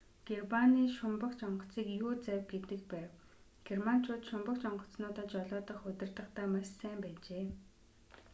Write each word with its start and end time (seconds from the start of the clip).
германы 0.29 0.81
шумбагч 0.97 1.39
онгоцыг 1.47 1.87
u-завь 2.09 2.45
гэдэг 2.53 2.81
байв. 2.93 3.09
германчууд 3.67 4.23
шумбагч 4.29 4.61
онгоцнуудаа 4.69 5.25
жолоодох 5.33 5.81
удирдахдаа 5.89 6.47
маш 6.53 6.67
сайн 6.79 6.97
байжээ 7.03 7.45